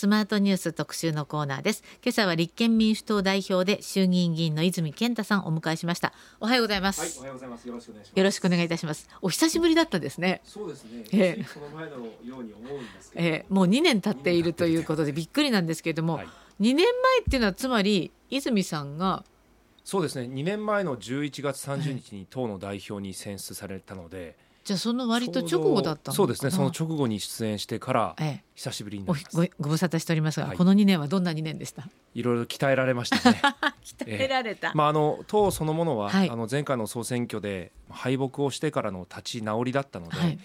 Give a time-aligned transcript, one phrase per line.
[0.00, 1.84] スマートニュース特集のコーナーです。
[2.02, 6.14] 今朝は立憲民主党代表で衆議院議員の泉健太さんをお迎えしました。
[6.40, 7.68] おはようございます、はい、おはようございます。
[7.68, 8.18] よろしくお願いします。
[8.18, 9.08] よろしくお願いいたします。
[9.20, 10.40] お久しぶりだったですね。
[10.42, 16.30] そうですね、ええ、その前のように思うんですけど、ええ、もう2年経っているということでびっくりなんですけれども、はい、2
[16.60, 19.22] 年前っていうのはつまり泉さんが
[19.84, 20.34] そうですね。
[20.34, 24.34] 2年前の11月30日に党の代表に選出されたので、はい
[24.70, 28.16] じゃあその割と直後だったそうですねその直後に出演してから
[28.54, 29.14] 久しぶりにご
[29.58, 31.88] ご無沙汰しておりますが、はい、この2年はどんな2年でした？
[32.14, 33.42] いろいろ鍛えられましたね。
[33.82, 40.38] 鍛えられた、えー、まああの党そのものは、はい、あの前回の総選挙で敗北をしてからの立ち直りだったので、はい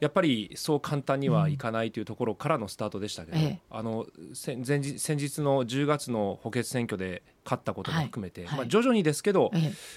[0.00, 9.50] やっぱりそう簡単にはいかないというところからのスタートでしたけど、うん、あの先日先日の10月の補欠選挙で勝ったことも含めて、はい、まあ、徐々にですけど、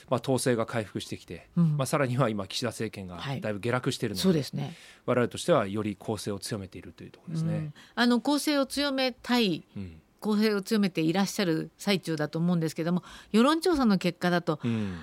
[0.10, 7.54] まあ、統制が回復してきて、うん、まあ、さらには今岸田政権がだいぶ下落しているので,、そうですね、我々としてはより攻勢を強めているというところですね。
[7.54, 9.64] うん、あの攻勢を強めたい、
[10.24, 14.98] 公平を強めていらっしゃる最中だと思うんですけども世論調査の結果だと、うん、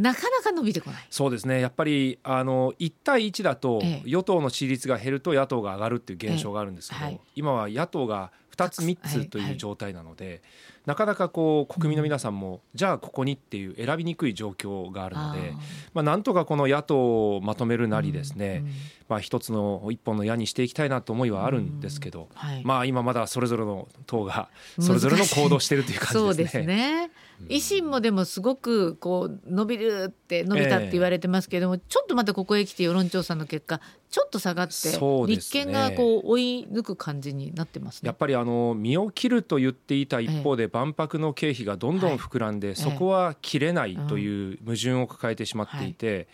[0.00, 1.06] なかなか伸びてこない。
[1.10, 1.60] そうですね。
[1.60, 10.32] やっぱりあの1対1だと、与党の支持率が減ると野党が上がるっていう現象があるんですけど、えはい、今は野党が2つ3つという状態なので、はい。
[10.34, 10.42] はい、
[10.86, 15.52] なかなかこう国民の皆さんも、うん、じゃあここにっていう選びにくい状況があるので
[15.92, 18.72] まあ、なんとかこの野党をまとめるなりですね、うんうん、
[19.08, 24.48] まあ、一つの一本の矢にしていきたいなと思いはあるんですけど、はい、まあ今まだそれぞれの党が
[24.78, 26.24] それぞれの行動しているという感じですね。
[26.24, 27.10] そうですね
[27.48, 46.28] 維新もでもすごくこう伸びるって伸びたって言われてますけれども、えー、ちょっとまたここへ来て世論調査の結果ちょっと下がって、ね、立憲がこう追い抜く感じになってます、ね、やっぱりあの身を切ると言っていた一方で、万博の経費がどんどん膨らんで、そこは切れないという矛盾を抱えてしまっていて、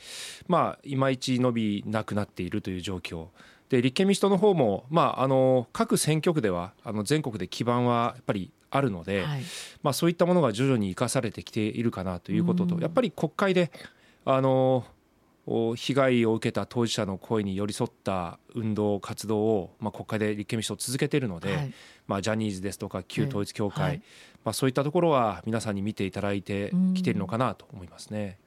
[0.49, 3.29] まあいまいち伸びなくなっているという状況。
[3.69, 9.43] で立憲民主党の方も、まあ、あの各選挙区ではあの全国で基盤はやっぱりあるので、はい、
[9.83, 13.71] まあ、そういったものが徐々に生かされてきているかなということと、やっぱり国会で
[14.25, 14.85] あの
[15.77, 21.75] 被害を受けた当事者の声に寄り添った運動活動を、まあ、国会で立憲民主党続けているので、はい、
[22.09, 24.03] まあ、ジャニーズですとか旧統一教会、はい、
[24.45, 28.39] まあ、そういったところは皆さんに見ていただいてきているのかなと思いますね。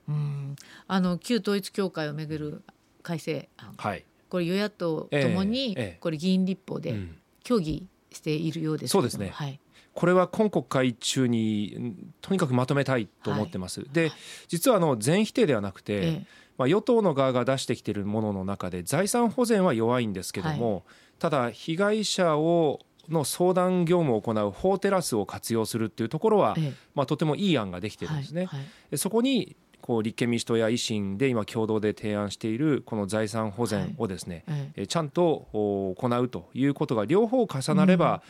[0.88, 2.64] あの旧統一教会をめぐる
[3.02, 6.96] 改正案、はい、これ与野党ともに、これ議員立法で
[7.44, 9.58] 協議しているようです、そうですね、はい、
[10.00, 13.82] これは今国会中にとにかくまとめたいと思ってます。
[13.82, 14.14] はい、で
[14.48, 16.26] 実はあの全否定ではなくて、ええ、
[16.58, 20.84] まあ、与党の側が出してきているものの中で財産保全は弱いんですけども、はい、
[21.20, 28.46] ただ被害者をの相談業務を行う法テラスを活用するっていうところは、ええ、まあ、とてもいい案ができてるんですね。
[28.46, 28.60] はい。
[28.62, 38.22] はい、そこにこう立憲民主党や維新で今共同で提案しているこの財産保全をですね、はい、ちゃんと行うということが両方重なれば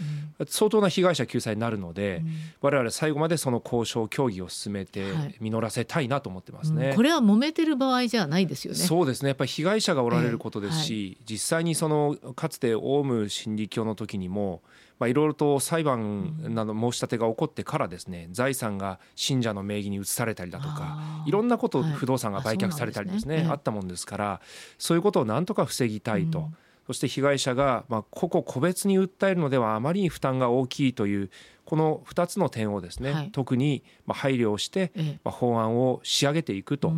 [0.48, 2.24] 相当な被害者救済になるので、
[2.62, 5.04] 我々最後までその交渉協議を進めて
[5.40, 8.80] 実らせたいなと思ってますね、はいうん、これは揉めてる場合じゃないですよね。
[8.80, 9.30] そうですね。
[9.30, 14.62] やっぱり被害者がおられることですし、実際にそのかつてオウム真理教の時にも
[15.00, 24.42] まあ、いろいろと裁判など申し立てが起こってからですね財産が信者の名義に移されたりだとかいろんなこと不動産が売却されたりですね,、あったもんですから
[24.78, 26.52] そういうことをなんとか防ぎたいと。
[26.88, 31.30] そして被害者がまあ個々個別に訴えるのではあまりに負担が大きいという
[31.64, 34.92] この2つの点をですね、はい、特にまあ配慮をして、
[35.24, 36.94] まあ、法案を仕上げていくと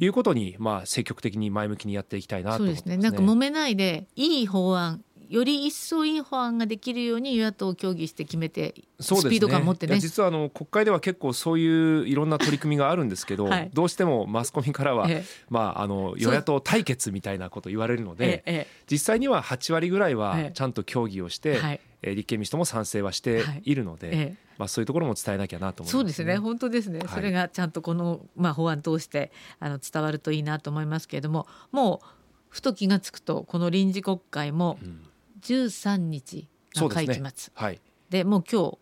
[0.00, 3.10] いうことにまあ積極的に前向きにやっていきたいなと思います、ね、そうですね。
[3.10, 26.36] なんか揉めないでいい法案より一層いい法案ができるように与野党協議して決めてスピード感持ってね、ね、実はあの国会では結構そういういろんな取り組みがあるんですけど、はい、どうしてもマスコミからは、ええ、まあ、あの与野党対決みたいなこと言われるので、え、実際には8割ぐらいはちゃんと協議をして、はい、立憲民主党も賛成はしているので、はい、まあ、そういうところも伝えなきゃなと思います、ね、そうですね。
[26.36, 32.06] 本当ですね、はい、それがちゃんとこの、まあ、法案通してあの伝わるといいなと思いますけれどももう
[32.50, 35.00] ふと気が付くとこの臨時国会も、うん
[35.44, 37.32] 13日が会期末で,、ね。
[37.54, 38.78] はい、でもう今日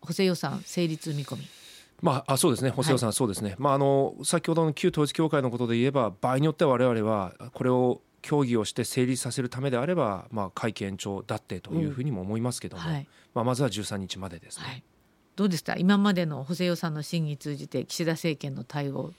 [0.00, 1.46] 補正予算成立見込み。
[2.02, 2.70] まあ、あそうですね。
[2.70, 14.82] 補正予算、そうですね、まあ、あの先ほどの旧統一教会のことで言えば場合によっては我々はこれを協議をして成立させるためであれば、まあ、会期延長だってというふうにも思いますけども、うんはい、まあ、まずは13日までですね、はい、
[15.36, 15.76] どうですか？
[15.76, 19.14] 今までの補正予算の審議通じて岸田政権の対応。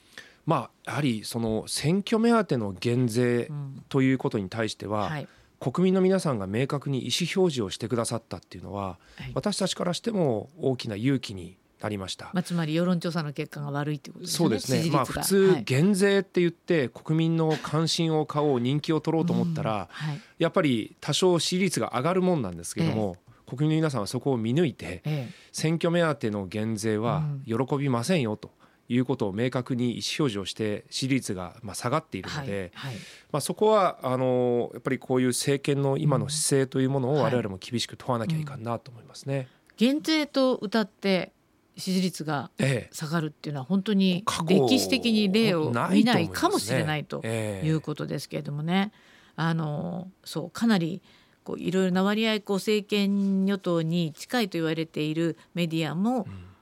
[0.46, 3.50] まあ、やはりその選挙目当ての減税
[3.90, 5.28] ということに対しては、うんはい
[5.60, 12.32] 国民の皆さんが明確に意思表示をしてくださったっていうのは、はい、私たちからしても大きな勇気になりました。
[12.34, 14.38] まあ、つまり世論調査の結果が悪いということですね。
[14.38, 14.92] そうですね。
[14.92, 25.04] まあ普通減税って言って国民の関心を買おう人気を取ろうと思ったら、はい、やっぱり多少支持率が上がるもんなんですけども、え国民の皆さんはそこを見抜いて、
[25.52, 28.52] 選挙目当ての減税は喜びませんよと。
[28.88, 33.02] いうことを明確に意思表示をして支持率がまあ下がっているので、はいはい、
[33.32, 39.48] まあ、そこはあのやっぱりこういう政権の今の姿勢というものを我々も厳しく問わなきゃいかんなと思いますね。
[39.78, 41.34] 減税と歌って
[41.78, 42.52] 支持率が
[42.92, 48.92] 下がるっていうのは本当に歴史的に例を見ないかもしれないということですけれどもね。
[49.38, 51.02] あのそうかなり
[51.44, 56.55] こういろいろな割合こう政権与党に近いと言われているメディアも、うん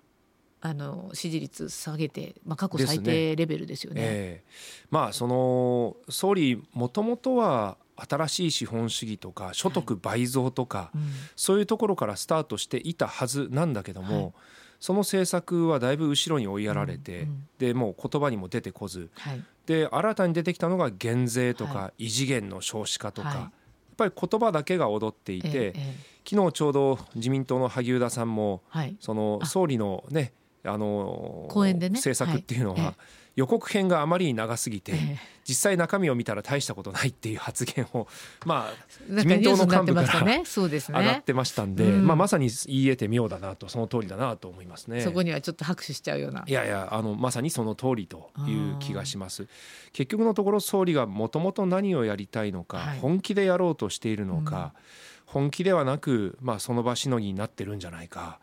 [0.66, 4.02] あの支持率下げて、まあ、過去最低レベルですよね。
[4.02, 4.44] ねえ。
[4.86, 11.04] ー、まあその総理もともとは新しい資本主義とか所得倍増とか、はいうん、
[11.36, 14.34] そういうところからスタートしていたはずなんだけども、はい、
[14.80, 25.96] その政策はだいぶ後ろに追いやられて、うんうん、でもう言葉にも出てこず、はい、で新たに出てきたのが減税とか、異次元の少子化とか、やっぱり言葉だけが踊っていて、ええ、
[26.26, 28.64] 昨日ちょうど自民党の萩生田さんも、
[29.02, 30.32] その総理のね
[30.66, 32.96] あの公園でね政策っていうのは、
[33.36, 34.94] 予告編があまりに長すぎて、
[35.44, 38.08] 実際中身を見たら大したことないっていう発言を
[38.46, 38.74] まあ
[39.10, 45.02] 自民党の幹部から上がってましたんで、まあまさに言い得て妙だなとその通りだなと思いますね。
[45.02, 46.44] そこにはちょっと拍手しちゃうような。
[46.46, 49.48] いやいやあのまさにその通りという気がします。
[49.94, 54.74] 結局のところ総理がもともと何をやりたいのか、本気でやろうとしているのか、
[55.26, 58.40] 本気ではなくまあその場しのぎになってるんじゃないか。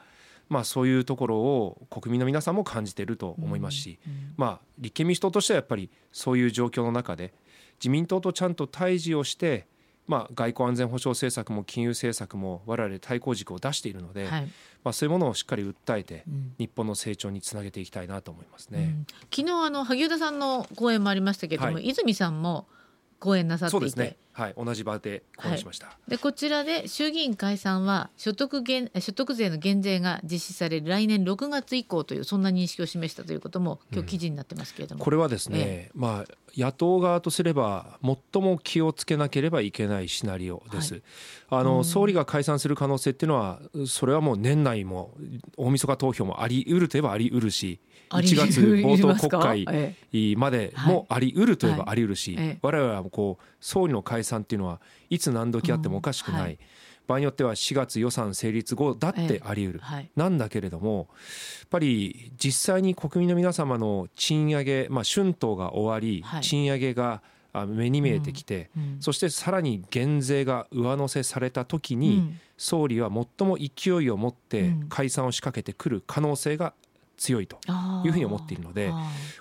[0.50, 4.00] まあ、そういうところを国民の皆さんも感じていると思いますし、
[4.36, 7.32] まあ、立憲民主党としてはやっぱりそういう状況の中で
[7.78, 9.68] 自民党とちゃんと対峙をして、
[10.08, 14.42] まあ、外交安全保障政策も金融政策も我々対抗軸を出しているので、はい、
[14.82, 16.24] まあ、そういうものをしっかり訴えて、
[16.58, 22.66] 日本の成長につなげていきたいなと思いますね、うん、昨日あの萩生田さんの講演もありましたけれども、はい、泉さんも
[23.20, 41.02] 講演なさっていて、ね、はい、同じ場で講演しました、はい、でこちらで衆議院解散は所得減所得税の減税が実施される来年6月以降というそんな認識を示したということも今日記事になってますけれども、うん、これはですね、ええ、まあ野党側とすれば最も気をつけなければいけないシナリオです、はい、
[41.50, 45.12] あの、うん、総理が解散する可能性っていうのはそれはもう年内も
[45.56, 56.58] 大晦日投票もあり得るといえばあり得るし1月冒頭国会までもあり得るといえばあり得るし、我々はこう総理の解散っていうのはいつ何時あってもおかしくない、
[57.06, 59.82] 場合によっては4月予算成立後だってあり得る、
[60.16, 61.08] なんだけれども
[61.60, 67.22] やっぱり実際に国民の皆様の賃上げ、まあ、春闘が終わり、賃上げが
[67.66, 68.70] 目に見えてきて、
[69.00, 76.74] そしてさらに減税が上乗せされた時に、総理は最も勢いを持って解散を仕掛けてくる可能性が
[77.20, 77.60] 強いと
[78.04, 78.90] いうふうに思っているので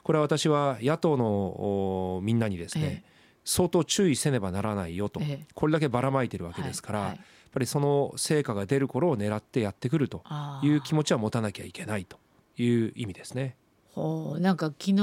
[0.03, 3.03] これは私は野党のみんなにですね、
[3.45, 5.21] 相当注意せねばならないよと、
[5.55, 7.17] これだけばらまいてるわけですから、やっ
[7.51, 10.23] ぱりその成果が出る頃を狙ってやってくると
[10.61, 12.17] いう気持ちは持たなきゃいけないと
[12.57, 13.55] いう意味ですね。
[13.95, 14.93] ほうなんか昨日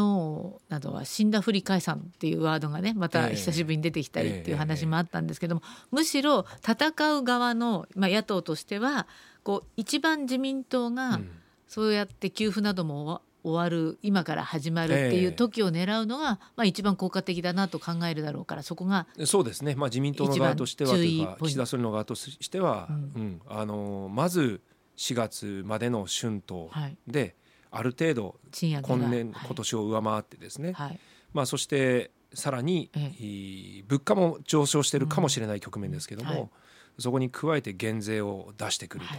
[0.69, 9.09] などは死んだふり解散っていうワードがねまた久しぶりに出てきたりっていう話もあったんですけども、むしろ戦う側の、まあ、野党としては
[9.43, 11.31] こう一番自民党が、うん
[11.67, 24.61] そうやって給付なども終わる今から始まるっていう時を狙うのが、まあ、一番効果的だなと考えるだろうからそこがそうですね、まあ、自民党の側としてはというか岸田総理の側としては、うん、うん、あのまず
[24.97, 26.71] 4月までの春闘
[27.07, 27.35] で、はい、
[27.71, 30.99] ある程度今年、今年を上回ってですね、はい、
[31.33, 32.91] まあ、そしてさらに、
[33.87, 36.49] 物価も上昇しているかもしれない局面ですけども、うんはい、
[36.99, 39.15] そこに加えて減税を出してくると。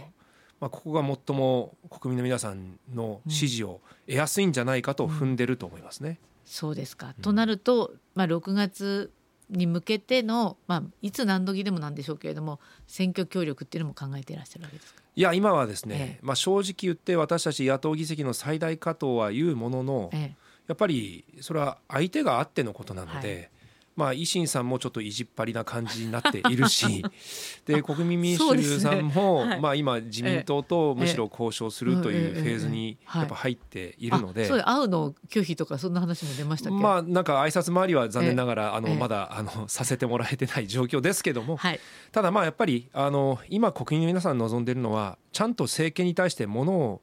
[0.60, 6.08] まあ、ここが最も国民の皆さんの支持を得やすいんじゃないかと踏んでると思いますね。
[6.08, 9.12] うん、そうですか、となると、まあ、6月
[9.50, 15.02] に向けての、まあ、いつ何時でもなんでしょうけれども選挙協力っていうのも考えていらっしゃるわけですか？
[15.16, 20.34] いや今はですね、ええ、まあ、正直言って私たち野党議席の最大化とはいうものの、え、
[20.66, 23.28] やっぱりそれは相手があってのことなので。
[23.28, 23.50] はい
[23.98, 27.04] まあ、維新さんもちょっと意地っ張りな感じになっているし
[27.66, 29.50] で国民民主さんも、ね。
[29.50, 41.80] はい、まあ、今自民党とむしろ交渉するというフェーズにやっぱ入っているので、そう会うの拒否とかそんな話も出ましたまあなんか挨拶回りは残念ながらあのまだあのさせてもらえてない状況ですけども、はい、
[42.12, 47.02] ただまあやっぱりあの今国民の皆さん望んでいるのはちゃんと政権に対してものを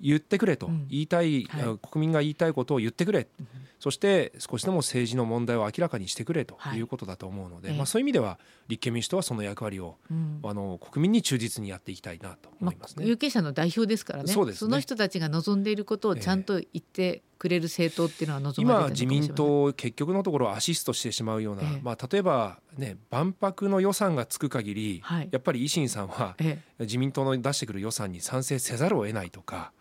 [0.00, 3.46] 言ってくれと、言いたい、はい、国民が言いたいことを言ってくれ、うん、
[3.78, 6.80] そして少しでも政治の問題を明らかにしてくれとい。
[6.80, 8.38] うことだと思うので、はい、まあ、そういう意味では
[8.68, 13.04] 立憲民主党はその役割を、うん、あの国民に忠実にやっていきたいなと思いますね。
[13.04, 14.32] まあ、有権者の代表ですからね。
[14.32, 29.72] そ、ね、の人たちが望んでいることをちゃんと言ってくれる政党っていうのは望まれてる今自民党結局のところアシストしてしまうような、ええ、まあ、例えば、ね、万博の予算がつく限り、はい、やっぱり維新さんは、え、自民党の出してくる予算に賛成せざるを得ないとか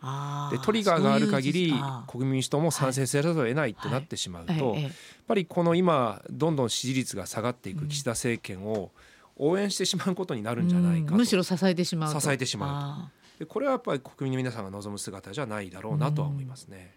[0.51, 1.74] でトリガーがある限り
[2.07, 4.91] 国民民主党も賛成せざるを得ないってなってしまうと、はい、やっ
[5.27, 8.91] ぱりこの今どんどん支持率が下がっていく岸田政権を
[9.38, 13.25] 応援してしまうことになるんじゃないかと、むしろ支えてしまう支えてしまうと。
[13.39, 16.95] でこれはやっぱり国民の皆さんが望む姿じゃないだろうなとは思いますね。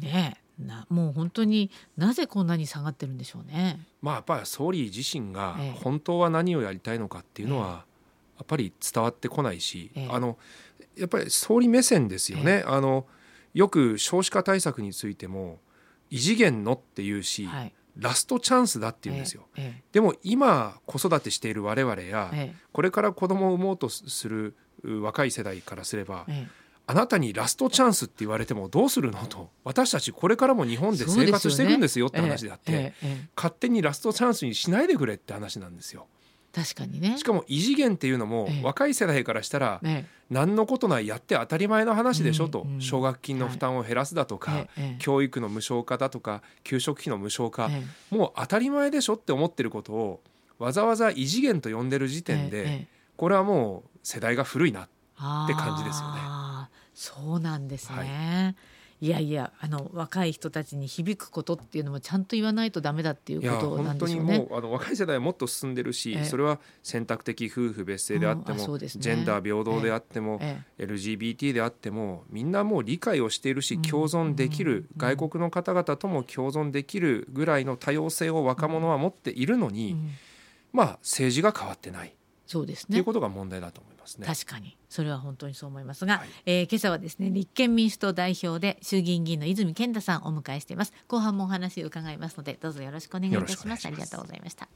[0.00, 0.36] ね。
[0.58, 3.80] なもう本当になぜこんなに下がってるんでしょうね。
[4.02, 7.84] まあやっぱり総理自身が本当は何をやりたいのかっていうのは
[8.36, 10.36] やっぱり伝わってこないし、あの
[10.96, 12.62] やっぱり総理目線ですよね。
[12.66, 13.06] あの
[13.54, 15.60] よく少子化対策についても
[16.10, 26.48] 異次元のっていうし、はい、ラストチャンスだって言うんですよ、ええ、でも今子育てしている我々や、え、これから子供を産もうとする若い世代からすれば、ええ、
[26.90, 29.48] あなたにラストチャンスって言われてもどうするのと。
[29.62, 32.94] 私たちこれからも日本で生活してるんですよって話であって、
[33.36, 36.08] 勝手にラストチャンスにしないでくれって話なんですよ。
[36.52, 37.16] 確かにね。
[37.16, 39.80] しかも異次元っていうのも、若い世代からしたら、
[40.30, 44.66] 何のことないやって当たり前の話でしょと、奨学金の負担を減らすだとか、
[44.98, 47.70] 教育の無償化だとか給食費の無償化、
[48.10, 50.22] もう当たり前でしょって思ってることを
[50.58, 54.88] わざわざ異次元と呼んでる時点で、これはもう世代が古いなっ
[55.46, 56.39] て感じですよね。
[57.00, 58.04] そうなんですね、は
[59.00, 59.06] い。
[59.06, 64.36] いやいやあの若い人たちに響くことっていうのもちゃんと言わないとダメだっていうことなんでしょうね。
[64.36, 79.96] 本当にもうあの若い世代はもっと進んでるし、それは選択的夫婦別姓であっても、うんね、ジェンダー平等であっても、ええ、LGBT であってもみんなもう理解をしているし共存できる、外国の方々とも共存できるぐらいの多様性を若者は持っているのに、
[80.74, 82.14] まあ政治が変わってない。
[82.46, 82.96] そうですね。
[82.96, 84.26] ということが問題だと思いますね。
[84.26, 90.92] 確かにそれは本当にそう思いますが、はい、えー、今朝はですね立憲民主党代表で衆議院議員の泉健太さんをお迎えしています。
[91.08, 93.86] 後半もお話を伺いますのでどうぞよろしくお願いいたします。
[93.86, 94.68] ありがとうございました。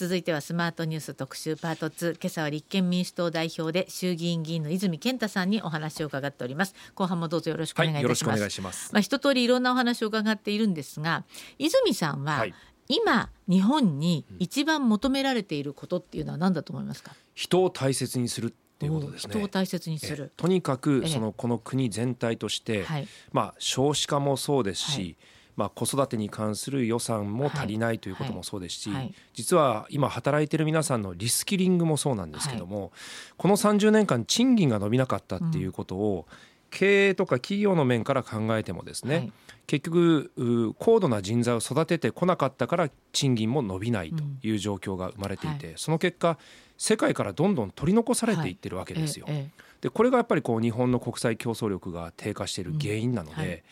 [0.00, 11.24] 続いてはスマートニュース特集パート2今朝は立憲民主党代表で衆議院議員の泉健太さんにお話を伺っております後半もどうぞよろしくお願いいたします、はい、まあ一通りいろんなお話を伺っているんですが
[11.58, 12.54] 泉さんは、はい
[12.92, 17.12] 今日本に一番求められていることっていうのは何だと思いますか？
[17.34, 19.34] 人を大切にするっていうことですね。
[19.34, 20.32] 人を大切にする。
[20.36, 22.84] とにかくそのこの国全体として、
[23.30, 25.16] まあ少子化もそうですし、
[25.56, 28.90] まあ子育てに関する予算も足りないということもそうですし、
[29.34, 32.90] 実は今働いている皆さんのリスキリングもそうなんですけども、
[33.36, 36.26] この30年間賃金が伸びなかったっていうことを、
[36.70, 39.32] 経営とか企業の面から考えてもですね、はい、
[39.66, 46.38] 結局高度な人材を育ててこなかったから賃金も伸びないという状況が生まれていて、うんはい、その結果
[46.78, 49.26] 世界からどんどん取り残されていってるわけですよ。
[49.26, 49.36] はい。
[49.36, 49.50] ええ、
[49.82, 53.64] でこれがやっぱりこう日本の国際競争力が低下している原因なので、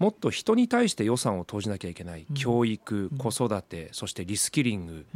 [0.00, 5.06] うん、もっと人に対して予算を投じなきゃいけない、うん、教育子育てそしてリスキリング、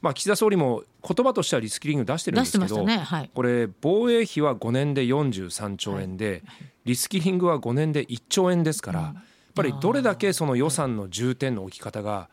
[0.00, 2.98] まあ、岸田総理も言葉としてはリスキリング出してるんですけど、ね。
[2.98, 9.14] はい、これ防衛費は5年で43兆円で、はい、リスキリングは5年で1兆円ですから、うん、やっ
[9.54, 12.28] ぱりどれだけその予算の重点の置き方がやっ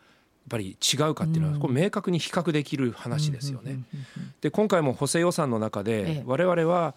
[0.50, 3.80] ぱり違うかっていうのはこれ明確に比較できる話ですよね。
[4.40, 6.94] で今回も補正予算の中で我々は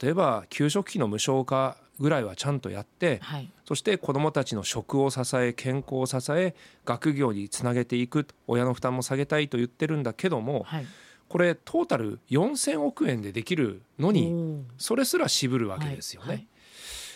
[0.00, 6.54] 例えば給食費の無償化ぐらいはちゃんとやって、はい、そして子どもたちの食を支え健康を支え
[6.84, 10.86] 学業につなげていく親の負担も下げたいと言ってるんだけども、はい、
[11.28, 16.28] これトータル4,000億円でできるのにそれすら渋るわけですよね。
[16.28, 16.48] はい、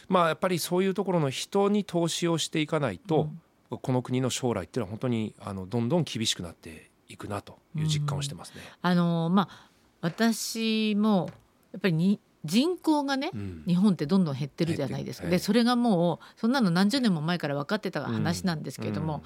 [0.08, 3.28] まあやっぱりそういうところの人に投資をしていかないと、
[3.70, 8.62] うん、この国の将来っていうのは本当にあのどんどん厳しくなっていくなという実感をしてますね。
[8.82, 11.28] あのまあ私も
[11.72, 19.22] やっぱりに人口がね、うん、日本ってどんどん減ってるじゃないですか、でそれがもうそんなの何十年も前から分かってた話なんですけれども、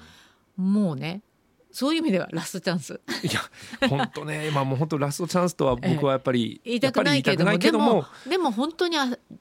[0.59, 1.21] うん、もうね
[1.71, 2.99] そういう意味ではラストチャンス。
[3.23, 8.97] いや本当ね 今もう本当ラストチャンスとは僕はやっぱり、ええ、言いたくないけどもでもでも本当に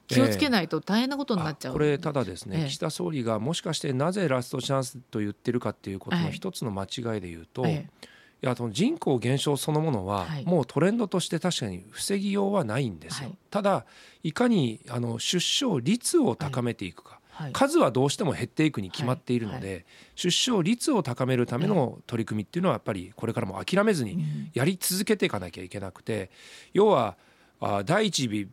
[0.07, 7.65] 気をつけないと大変なことになっちゃう、え、これただですね、岸田総理がもしかしてなぜラストチャンスと言ってるかっていうことの一つの間違いで言うと、
[8.43, 13.29] いや人口減少そのものは、もうトレンドとして確かに防ぎようはないんですよ。
[13.29, 13.85] はい、ただ
[14.23, 26.31] いかにあの出生率を高めていくか、はい、数はどうしても減っていくに決まっているので、出生率を高めるための取り組みっていうのはやっぱりこれからも諦めずにやり続けていかなきゃいけなくて
[26.73, 27.17] 要は
[27.61, 28.49] あ第一次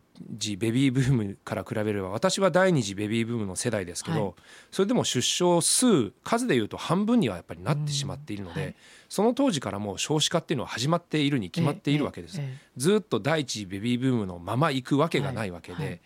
[0.56, 4.34] ベビーブームから比べれば私は第二次ベビーブームの世代ですけど、はい、
[4.70, 8.74] それでも出生数数でいうと半分にはやっぱりなってしまっているので、うんはい、
[9.08, 12.40] その当時からもう少子化っていうのは始まっているに決まっているわけです、
[12.76, 16.00] ずっと第一ベビーブームのまま行くわけがないわけではいはい、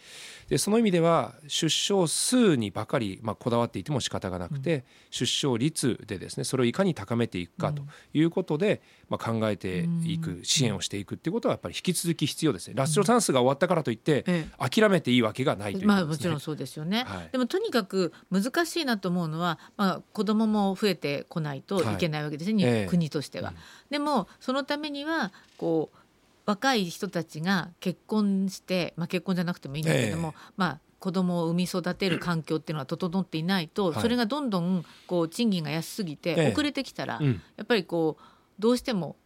[0.49, 12.75] でその意味では出生数にばかり、まあ、こだわっていても仕方がなくて、うん、出生率でですねそれをいかに高めていくかということで、まあ、考えていく、支援をしていくっていうことはやっぱり引き続き必要ですね。
[12.77, 21.97] ラストチャンスが終わったからといって、諦めていいわけがないという、ね、まあもちろんそうですよね、はい、でもとにかく難しいなと思うのは、まあ、子供も増えてこないとい。
[22.03, 23.51] けないわけですね、はい、国としては。
[23.51, 23.57] うん、
[23.91, 25.97] でもそのためにはこう
[26.45, 37.21] 若い人たちが結婚して、まあ、結婚じゃなくてもいいんだけども、えー、まあ子供を産み育てる環境っていうのは整っていないと、それがどんどんこう賃金が安すぎて遅れてきたら、
[37.57, 38.23] やっぱりこう
[38.61, 39.17] どうしても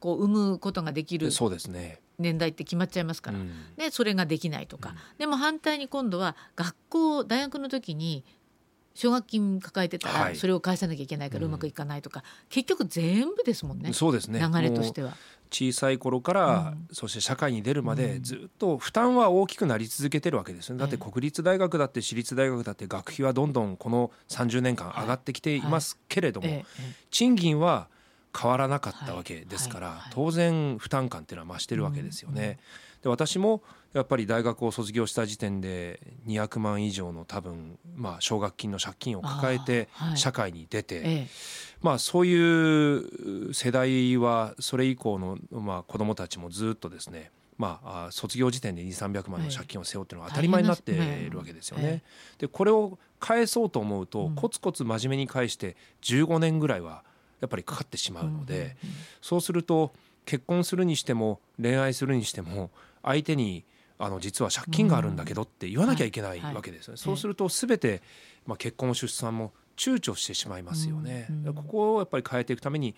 [0.00, 1.30] こう産むことができる
[2.18, 3.38] 年代って決まっちゃいますから、
[3.76, 8.24] でそれができないとか、でも反対に今度は学校大学の時に
[8.98, 13.92] 奨学金抱えてたらそれを返さなきゃいけないからうまくいかないとか、結局全部ですもんね。
[13.92, 14.40] そうですね。
[14.40, 15.16] 流れとしては。
[15.50, 20.74] 小さい頃から、うん、そして社会に出るまでずっと負担は大きくなり続けてるわけですよ。
[20.74, 26.64] ねだって国立大学だって私立大学だって学費はどんどんこの30年間上がってきていますけれども、
[27.12, 27.88] 賃金は
[28.36, 32.58] 変わらなかったわけですから、当然負担感っていうのは増してるわけですよね。
[33.02, 41.28] で私もやっぱり大学を卒業した時点で200万以上の多分まあ奨学金の借金を抱えて社会に出て、
[41.80, 52.02] まあそういう世代はそれ以降のまあ子どもたちもずっとですねまあ、卒業時点で2 3 0 0万の借金を背負ってるのが当たり前になっているわけですよね。
[52.38, 57.02] でこれを返そうと思うと、コツコツ真面目に返して15年ぐらいは
[57.40, 58.76] やっぱりかかってしまうので、
[59.20, 59.92] そうすると
[60.24, 62.70] 結婚するにしても恋愛するにしても
[63.02, 63.64] 相手に
[63.98, 66.98] あの実は借金があるんだけどって言わなきゃいけないわけですよね。
[66.98, 68.02] そうすると全て、
[68.46, 71.28] まあ、結婚出産も躊躇してしまいますよね。
[71.54, 72.94] ここをやっぱり変えていくために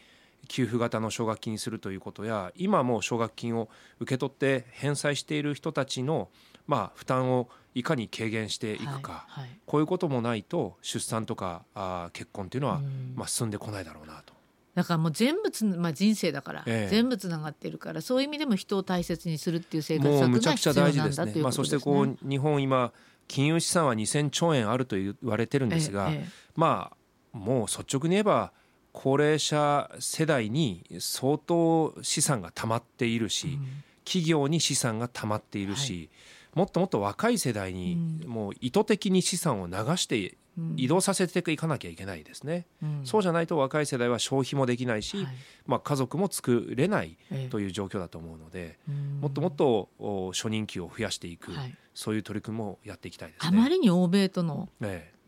[0.49, 3.68] 給付型の奨学金にするということや今も奨学金を
[4.00, 6.28] 受け取って返済している人たちの
[6.66, 12.80] まあ負担をいかに軽減していくか、はいはい、こういうこともないと出産とかあ結婚っていうのは
[13.14, 14.35] まあ進んでこないだろうなと。
[14.75, 21.42] だからもう全部つ、まあ、人生だから、ええ、全部つながってるからそういう意味でも人を大切にするっていう生活策が必要なんだということですね。
[21.42, 22.92] まあ、そしてこう日本今
[23.26, 26.24] 金融資産は2,000兆円あると言われてるんですが、え、
[26.55, 28.53] まあもう率直に言えば
[28.92, 33.66] 高齢者世代に相当資産が溜まっているし、うん、
[34.05, 36.09] 企業に資産が溜まっているし、はい。
[36.55, 40.37] もっともっと若い世代にもう意図的に資産を流して
[40.76, 45.26] 移動させていかなきゃいけないですね、うん、そうじゃないと若い世代は消費もできないし、はい、
[45.66, 47.16] まあ、家族も作れない
[47.50, 49.88] という状況だと思うので、ええ、もっともっと
[50.33, 54.68] 初任給を増やしていく、はい、そういう取り組みもやっていきたいです、ね、あまりに欧米との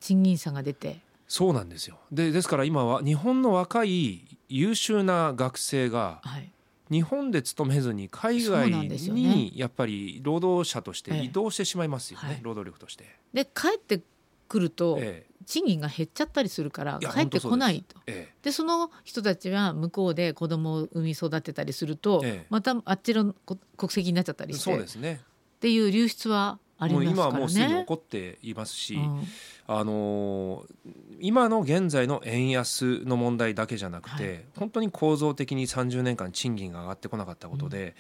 [0.01, 1.01] 賃金差が出て、え、
[1.33, 1.99] そうなんですよ。
[2.13, 6.53] でですから今は日本の若い優秀な学生が、はい。
[6.91, 13.17] 日本で勤めずに海外にやっぱり労働者として移動してしまいますよね、労働力として。
[13.33, 14.03] で帰って
[14.47, 15.01] くると、
[15.47, 17.99] 賃金が減っちゃったりすするから帰ってこないと。
[18.05, 23.35] ででその人たちは向こうで子供を産み育てたりすると、またあっちの
[23.79, 24.65] 国籍になっちゃったりして。
[24.65, 25.23] そうですね。
[25.57, 27.13] っていう流出はありますからね。
[27.13, 29.23] 今はもうすでに起こっていますし、うん、
[29.67, 30.65] あの
[31.21, 37.93] 今の現在の円安の問題だけじゃなくて、はい、本当に構造的に30年間賃金が上がってこなかったことで、うん、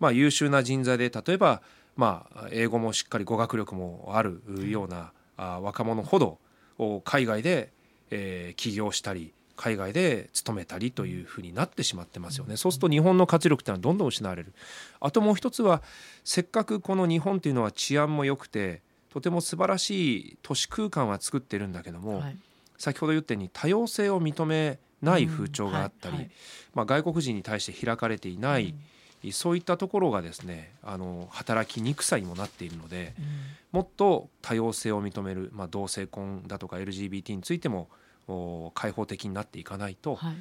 [0.00, 1.62] まあ、優秀な人材で例えば、
[1.96, 6.38] まあ、英語もしっかり語学力もあるような、あ若者ほど
[7.04, 7.72] 海外で、
[8.10, 12.56] えー、起業したり海外で勤めたりというふうになってしまってますよね。
[12.56, 14.54] そうすると日本の活力っていうのはどんどん失われる。
[15.00, 15.82] あともう一つは
[16.24, 22.36] せっかくこの日本っていうのは治安も良くてとても素晴らしい都市空間は作ってるんだけども、はい、
[22.78, 26.32] 先ほど言ったように多様性を認めない風潮があったり、はいはい、
[26.74, 28.74] まあ、外国人に対して開かれていない、
[29.24, 33.24] うん、そういったところがですねあの働きにくさにもなっているので、うん、
[33.72, 37.88] もっと多様性を認める、まあ、同性婚だとか LGBT についても
[38.74, 40.34] 開放的になっていかないと、はい、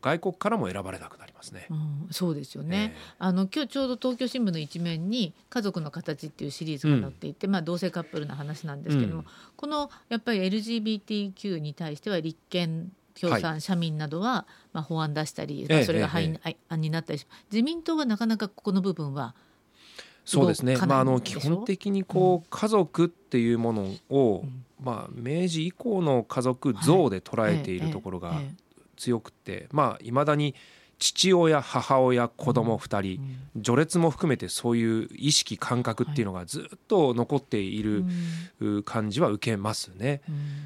[0.00, 1.66] 外国からも選ばれなくなりますね。
[1.70, 19.34] うん、そうですよね、えー、あの今日ちょうど東京新聞の一面に「家族の形」っていうシリーズが載っていて、うん、まあ、同性カップルの話なんですけども、うん、このやっぱり LGBTQ に対しては立憲共産、はい、社民などは、まあ、法案出したり、まあ、それが廃、えー、案になったりし自民党はなかなかここの部分は
[20.26, 24.44] そうですね、まあ、あの基本的にこう、家族っていうものを、
[24.82, 28.42] まあ、明治以降の家族像で捉えているところが
[28.96, 30.10] 強くてまあい。
[30.10, 30.54] まだに
[30.98, 38.04] 父親母親子供2人、序列も含めてそういう意識感覚っていうのがずっと残っている
[38.84, 40.22] 感じは受けますね。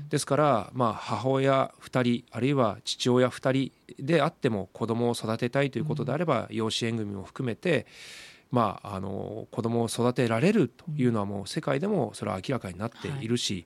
[0.09, 7.87] ですからまあ母親2人あるいは父親2人であっても子供を育てたいということであれば養子縁組も含めて
[8.51, 13.65] まあ、あの子供を育てられるというのはもう世界でもそれは明らかになっているし、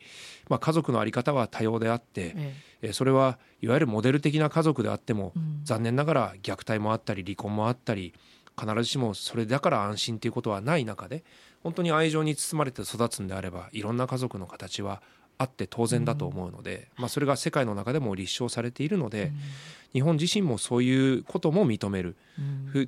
[0.49, 2.35] まあ、家族の在り方は多様であって、
[2.83, 8.13] えそれはいわゆるモデル的な家族であっても、残念ながら虐待もあったり離婚もあったり
[8.61, 11.25] 必ずしもそれだから安心ということはない中で
[11.63, 15.03] 本当に愛情に包まれて育つんであればいろんな家族の形は
[15.39, 19.33] あって当然だと思うので、まあ、それが世界の中でも立証されているので、
[19.93, 22.17] 日本自身もそういうことも認める、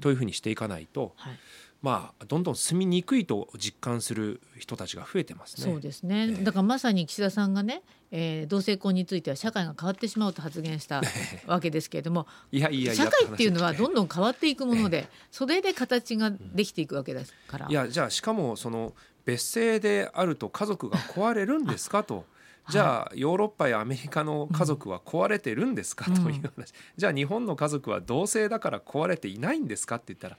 [0.00, 1.38] というふうにしていかないと、はい
[1.86, 5.72] まあ、どんどん住みにくいと実感する人たちが増えてますね。
[5.72, 11.00] そうですね、えー、だからまさに岸田さんがね、えー、同性婚については社会が変わってしまうと発言した
[11.46, 17.68] わけですけれどもいやいや社会っていうのはどんどん変わっていくもので、えー、それで形ができていくわけですから。
[17.68, 18.92] いやじゃあしかもその
[19.24, 22.24] 別姓であると家族が壊れるんですかと。
[22.68, 26.64] じゃあヨーロッパやアメリカの家族は壊れてるんですか、という話、うん、
[26.96, 30.36] じゃあ日本の家族は同性だから壊れていないんですかって言ったら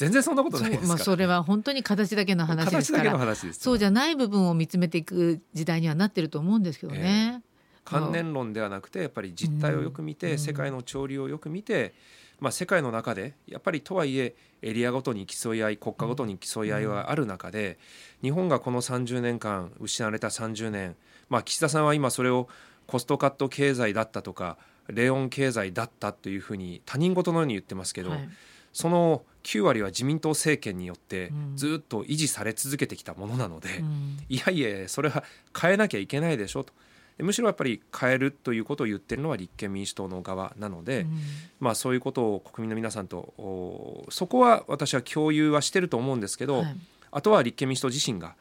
[0.00, 3.36] 全然そんなことないですまあ、それは本当に形だけの話ですから。
[3.52, 7.42] そうじゃない部分を見つめていく時代にはなってると思うんですけどね。
[7.84, 11.92] えー、観念論ではなくてやっぱり実態をよく見て、うん、世界の潮流をよく見て、
[12.38, 17.78] まあ、世界の中でやっぱりとはいえエリアごとに競い合い国家ごとに競い合いはある中で、
[18.22, 20.96] 日本がこの30年間失われた30年、
[21.28, 22.48] まあ、岸田さんは今それを
[22.86, 24.56] コストカット経済だったとか
[24.88, 28.28] レオン経済だったというふうに他人事のように言ってますけど、はい
[28.72, 35.24] その9割は自民党政権によってずっと維持され続けてきたものなので、うん、いやいやそれは
[35.58, 36.72] 変えなきゃいけないでしょと。
[37.18, 41.18] むしろやっぱり変えるということを言ってるのは立憲民主党の側なので、うん、
[41.60, 46.76] まあ、そういうことを国民の皆さんとそこは私は共有はしてると思うんですけど、はい、
[47.10, 48.36] あとは立憲民主党自身が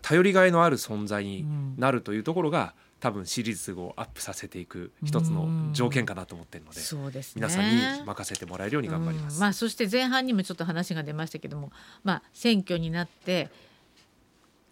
[0.00, 1.44] 頼りがいのある存在に
[1.76, 9.40] なるというところが、多分シリーズをアップさせていく一つの条件かなと思ってるのでそうです、ね、皆さんに任せてもらえるように頑張ります。
[9.40, 11.72] まあ、そして前半にもちょっと話が出ましたけども、
[12.04, 13.50] まあ、選挙になって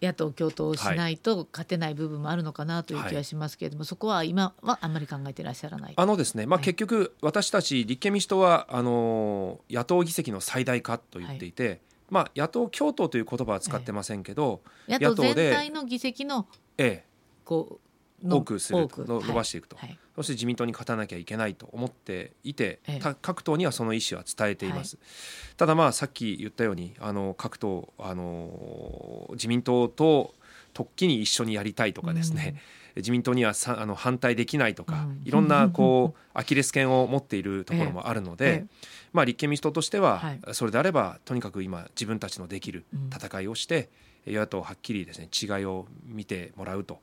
[0.01, 5.93] 野党共闘をしないと勝てない部分もあるのかなという気がしますけれども、はい、そこは今はあんまり考えていらっしゃらない？
[5.93, 17.05] あのですね、まあ、結局私たち立憲民主党はあの野党議席の最大化と言っていて、はい、まあ、野党共闘という言葉は使ってませんけど、ええ、野党全体の議席の、ええ、
[17.43, 17.90] こう
[18.23, 22.79] 多くすると伸ばしていくと、はい、そして自民党に勝たなきゃいけないと思っていて、
[23.21, 30.33] 各党にはその意思は伝えています、はい、ただまあさっき言ったようにあの各党あの自民党と
[30.73, 32.55] 突起に一緒にやりたいとかですね、
[32.95, 38.65] うん、自民党にはさあの反対できないとか、うん、いろんな こうアキレス腱を持っているところもあるので、
[39.13, 43.89] まあ、立憲民主党としては、それであればとにかく今自分たちのできる戦いをして、
[44.25, 46.99] 与野党はっきりですね違いを見てもらうと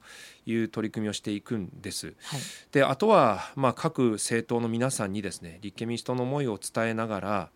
[0.46, 2.14] いう取り組みをしていくんです。
[2.22, 2.40] はい、
[2.72, 7.50] であとは、まあ、各政党の皆さんにですね立憲民主党の思いを伝えながら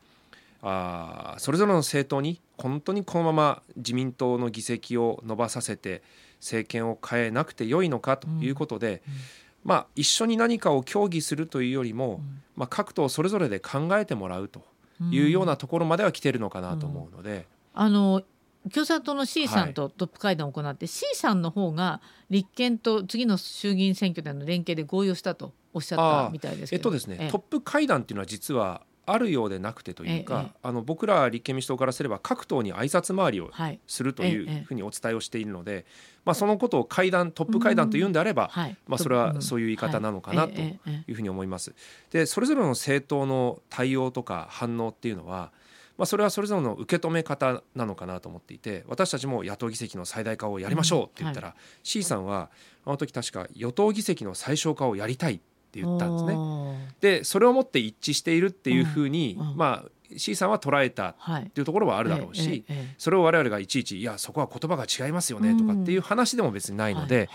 [0.62, 6.02] あそれぞれの政党に本当にこのまま自民党の議席を伸ばさせて
[6.42, 9.12] 政権を変えなくてよいのかということで、うん。
[9.12, 9.20] うん、
[9.64, 14.64] まあ、一緒に何かを協議するというよりも、うん、まあ、各党それぞれで考えてもらうと
[15.10, 17.46] いうようなところまでは来てるのかなと思うので。
[17.74, 18.22] あの
[18.70, 26.80] 共産党の C さんとトップ会談を行って、はい、C さんの方が立憲と次の衆議院選挙での連携で合意をしたとおっしゃったみたいですけど。
[26.80, 33.50] えっとですね、トップ会談っていうのは実はあるようでなくてというか、あの僕ら立憲民主党からすれば各党に挨拶回りを
[33.86, 35.86] するというふうにお伝えをしているので、
[36.24, 38.50] まあ、そのことを会談トップ会談というんであれば、
[38.86, 41.74] まあ、それはそういう言い方なのかなというふうに思います。
[42.10, 45.50] でそれぞれの政党の対応とか反応っていうのは
[45.98, 51.54] まあ、それはそれぞれの受け止め方なのかなと思っていて私たちも野党議席の最大化をやりましょうって言ったら、うん。
[51.54, 52.50] はい、C さんは
[52.84, 56.94] あの時確か与党議席の最小化をやりたいって言ったんですね。
[57.00, 59.50] でそれをもって一致しているっていうふうに、うん。
[59.50, 62.64] うん、まあ C さんは捉えたっていうところはあるだろうし、
[62.98, 67.28] それを我々がいちいち「いやそこは言葉が違いますよね」とかっていう話でも別にないので、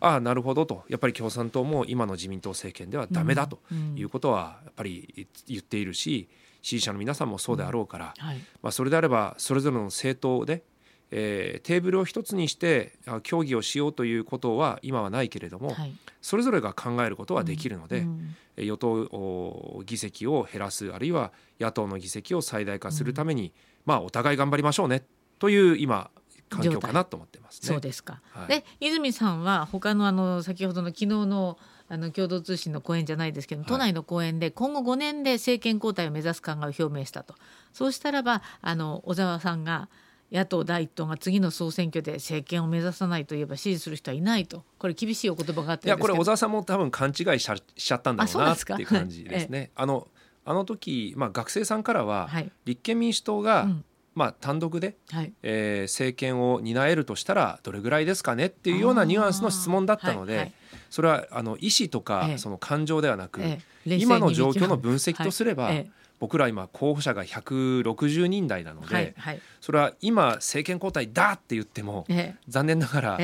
[0.00, 0.84] ああなるほどと。
[0.88, 3.60] やっぱり共産党も今の自民党政権ではダメだと
[3.96, 6.28] いうことはやっぱり言っているし。
[6.64, 10.64] 支持者の皆さんもそうであろうから、はい、まあ、それであればそれぞれの政党で、
[11.10, 18.34] えー、テーブルを一つにして協議をしようということは今はないけれども、はい、それぞれが考えることはできるので、うん。
[18.56, 23.50] うん、与党議席を減らすあるいは野党の議席を最大化するために、うん、
[23.84, 25.04] まあ、お互い頑張りましょうね
[25.38, 26.10] という今
[26.48, 28.22] 環境かなと思ってます、ね、そうですか。
[28.30, 37.34] はい、で泉さんは他のあの先ほどの昨日のあの共同通信の講演じゃないですけど、都内の講演で今後5年で政権交代を目指す考えを表明したと。
[37.72, 39.88] そうしたらばあの小沢さんが
[40.32, 44.64] 野党第一党が次の総選挙で政権を目指さないといえば支持する人はいないと。
[44.78, 49.70] これ厳しいお言葉があっていやこれ小沢さんも多分勘違いしちゃったんだろうなっていう感じですね。
[49.74, 50.08] あの
[50.46, 60.52] あの時、まあ、学生さんからは、はい、立憲民主党が、うん、まあ、単独で、はい、えー、政権を担えるとしたらどれぐらいですかねっていうようなニュアンスの質問だったので、はいはい、
[60.90, 69.14] それはあの意思とか、その感情ではなく、ええ、今の状況の分析とすれば、え僕ら今候補者が160人台なので、
[69.60, 73.18] それは今政権交代だって言っても、ええ、残念ながら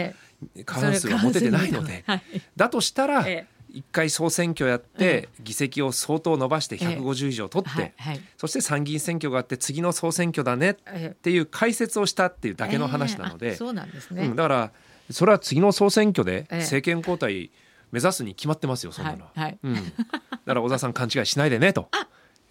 [0.67, 2.23] 過半数は持ててないので、はい、
[2.57, 7.95] だとしたら、え一回総選挙やって議席を相当伸ばして150以上取って、
[8.37, 14.73] そして参議院選挙があって次の総選挙だねっていう解説をしたっていうだけの話なので、そうなんですね、だから
[15.11, 17.51] それは次の総選挙で政権交代
[17.93, 21.89] 目指すに決まってますよそんなのは、はいうん、だから小田さん勘違いしないでねと。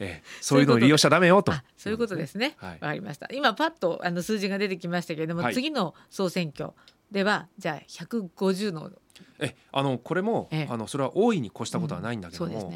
[0.01, 1.51] ええ、そういうのを利用しちゃダメよと。
[1.75, 2.55] そういうことですね。
[2.61, 3.27] わ、はい、かりました。
[3.33, 6.71] 今パッとあの数字が出てきましたけれども、はい、次の総選挙
[7.11, 8.91] ではじゃあ150の
[9.39, 12.73] えあのこれも、えあのそれは大いに越したことはないんだけども、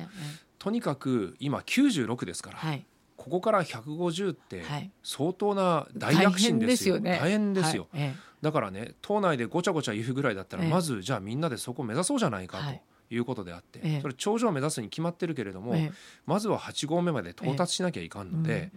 [0.59, 2.85] とにかく今96ですから、はい、
[3.17, 4.63] ここから150って
[5.03, 7.87] 相当な大躍進ですよ、大変ですよ、
[8.41, 12.71] だからね党内でごちゃごちゃ言うぐらいだったら、まずじゃあみんなでそこを目指そうじゃないかと。
[12.71, 12.81] い。
[13.19, 15.75] うことであって、それ頂上を目指すに決まってるけれども、
[16.25, 18.71] まずは8合目まで到達しなきゃいかんので、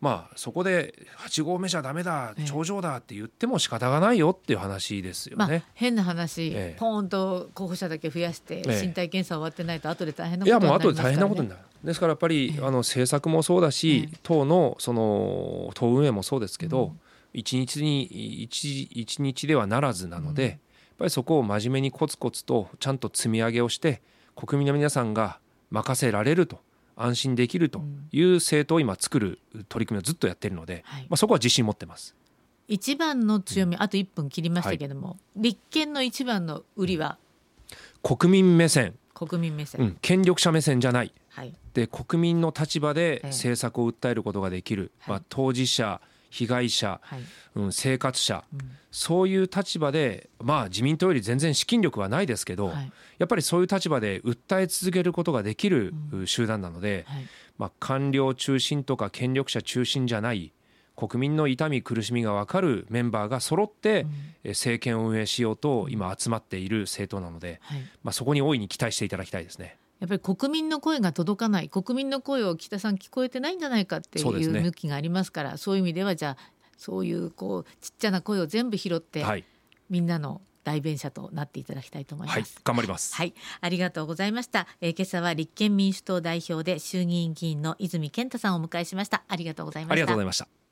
[0.00, 5.46] まあそこで8合目じゃダメだ頂上だって言っても仕方がないよっていう話ですよね。
[5.46, 11.60] まあ、変な話、ええ、ポーンと候補者だけ増やして、身体検査終わってないと後で大変なことになりますから、ね、いやもう後で大変なことになる。
[11.82, 16.94] ですからやっぱり、あの政策もそうだし、党のその党運営もそうですけど、
[17.32, 18.04] 一、うん、日に
[18.42, 20.58] 一一日ではならずなので、うん、やっ
[20.98, 24.02] ぱりそこを真面目にコツコツとちゃんと積み上げをして
[24.36, 26.60] 国民の皆さんが任せられると
[26.98, 27.82] 安心できると
[28.12, 32.14] いう政党を今作る取り組みをずっとやっているので、はい、まあ、そこは自信持ってます。
[32.66, 37.16] 一番の強み、あと1分切りましたけれども、はい、立憲の一番の売りは？
[38.02, 38.94] 国民目線。
[39.14, 47.20] 国民目線、うん、権力者目線じゃない、はい、で国民の立場で政策を訴えることができる、まあ、当事者被害者、はい、
[47.56, 48.60] うん、生活者、うん、
[48.90, 55.94] そういう立場でまあ自民党より全然資金力はないですけど、はい、やっぱりそういう立場で訴え続けることができる
[56.26, 57.26] 集団なので、うんはい、
[57.58, 60.52] まあ、官僚中心とか権力者中心じゃない
[60.96, 64.04] 国民の痛み苦しみが分かるメンバーが揃って
[64.44, 67.60] 政権を運営しようと今集まっている政党なので、
[68.02, 69.76] まあ、そこに大いに期待していただきたいですね。
[70.00, 76.36] やっぱり国民の声が届かない国民の声を北さん聞こえてないんじゃないかっていう向きがありますからそう、ね,、いう意味ではじゃあ
[76.76, 79.44] そういうこうちっちゃな声を全部拾って、はい、
[79.90, 83.14] みんなの代弁者となっていただきたいと思います、はい、頑張ります。
[83.14, 83.34] はい。
[83.60, 89.22] ありがとうございました、えー、今朝は立憲民主党代表で衆議院議員の泉健太さんをお迎えしました。
[89.28, 89.92] ありがとうございました。
[89.94, 90.67] ありがとうございました